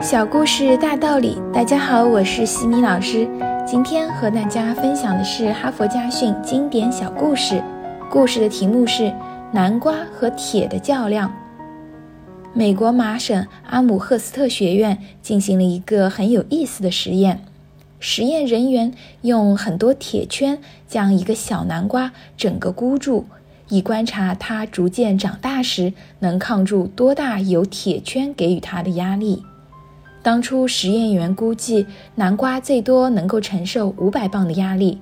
[0.00, 3.28] 小故事大道理，大家好，我是西米老师。
[3.66, 7.62] 今天和大家分享的是哈佛家训经典小故事。
[8.10, 9.12] 故事的题目是
[9.52, 11.30] 南瓜和铁的较量。
[12.54, 17.44] 美国麻省阿姆赫斯特学院进行了一个很有意思的实验。
[17.98, 20.58] 实验人员用很多铁圈
[20.88, 23.26] 将一个小南瓜整个箍住，
[23.68, 29.44] 以观察它逐渐长大时能抗住多大由铁圈给予它的压力。
[30.22, 35.00] 当初实验员估计南瓜最多能够承受五百磅的压力，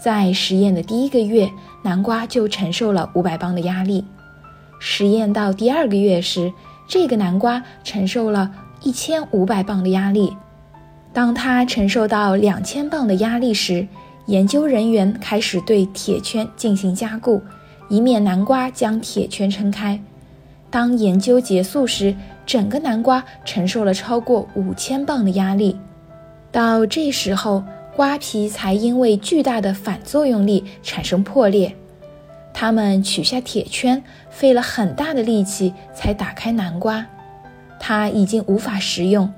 [0.00, 1.50] 在实验的第一个月，
[1.82, 4.04] 南瓜就承受了五百磅的压力。
[4.78, 6.52] 实验到第二个月时，
[6.86, 8.52] 这个南瓜承受了
[8.82, 10.36] 一千五百磅的压力。
[11.12, 13.88] 当它承受到两千磅的压力时，
[14.26, 17.42] 研究人员开始对铁圈进行加固，
[17.88, 20.00] 以免南瓜将铁圈撑开。
[20.70, 22.14] 当研究结束时，
[22.48, 25.78] 整个南瓜承受了超过五千磅的压力。
[26.50, 27.62] 到这时候，
[27.94, 31.76] 瓜皮才因为巨大的反作用力产生破裂。
[32.54, 37.04] 他们取下铁圈，费了很大的力气才打开南瓜，
[37.78, 39.30] 它已经无法食用。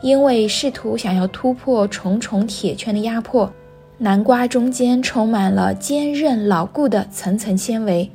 [0.00, 3.52] 因为试图想要突破重重铁圈的压迫，
[3.98, 8.08] 南瓜中间充满了坚韧牢固的层层纤维。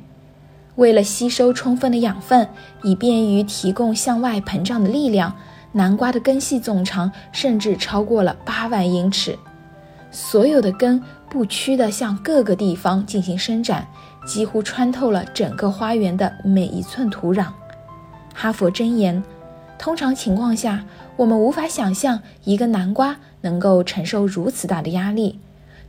[0.78, 2.48] 为了吸收充分的养分，
[2.84, 5.34] 以便于提供向外膨胀的力量，
[5.72, 9.36] 南瓜的根系总长甚至超过了八万英尺。
[10.12, 13.84] 所有的根不屈地向各个地方进行伸展，
[14.24, 17.46] 几乎穿透了整个花园的每一寸土壤。
[18.32, 19.20] 哈佛箴言。
[19.80, 20.84] 通常情况下，
[21.16, 25.38] 我们无法想象一个南瓜能够承受如此大的压力。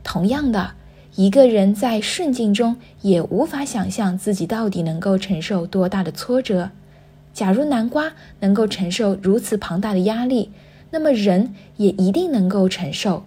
[0.02, 0.72] 同样的，
[1.16, 6.70] 一个人在顺境中也无法想象自己到底能够承受多大的挫折。
[7.34, 10.50] 假如南瓜能够承受如此庞大的压力，
[10.90, 13.24] 那么人也一定能够承受。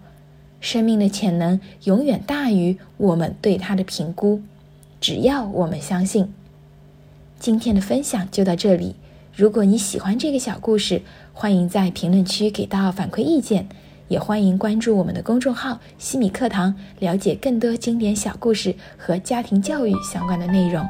[0.59, 4.42] 生命的潜能永远大于我们对它的评估，
[5.02, 6.33] 只要我们相信。
[7.38, 8.95] 今天的分享就到这里。
[9.36, 11.02] 如果你喜欢这个小故事，
[11.33, 13.67] 欢迎在评论区给到反馈意见，
[14.08, 20.86] 也欢迎关注我们的公众号“西米课堂”，了解更多经典小故事和家庭教育相关的内容。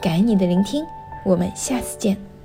[0.00, 0.84] 感恩你的聆听，
[1.24, 2.35] 我们下次见。